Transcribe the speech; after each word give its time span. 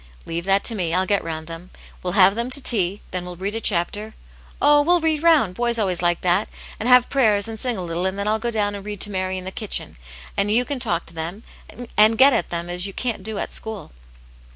'*" 0.11 0.17
Leave 0.25 0.45
that 0.45 0.63
to 0.63 0.73
me. 0.73 0.95
I'll 0.95 1.05
get 1.05 1.23
round 1.23 1.45
them. 1.45 1.69
We'll 2.01 2.13
have 2.13 2.33
them 2.33 2.49
to 2.49 2.59
tea; 2.59 3.03
then 3.11 3.23
we'll 3.23 3.35
read 3.35 3.53
a 3.53 3.61
chapter; 3.61 4.15
oh, 4.59 4.81
we'll 4.81 4.99
read 4.99 5.21
round, 5.21 5.53
boys 5.53 5.77
always 5.77 6.01
like 6.01 6.21
that, 6.21 6.49
and 6.79 6.89
have 6.89 7.07
prayers, 7.07 7.47
and 7.47 7.59
sing 7.59 7.77
a 7.77 7.83
little, 7.83 8.07
and 8.07 8.17
then 8.17 8.27
I'll 8.27 8.39
go 8.39 8.49
down 8.49 8.73
and 8.73 8.83
read 8.83 8.99
to 9.01 9.11
Mary 9.11 9.37
in 9.37 9.45
the 9.45 9.51
kitchen, 9.51 9.97
and 10.35 10.49
you 10.49 10.65
can 10.65 10.79
talk 10.79 11.05
to 11.05 11.13
them, 11.13 11.43
and 11.95 12.17
get 12.17 12.33
at 12.33 12.49
them 12.49 12.67
as 12.67 12.87
you 12.87 12.93
can't 12.93 13.21
do 13.21 13.37
at 13.37 13.53
school.' 13.53 13.91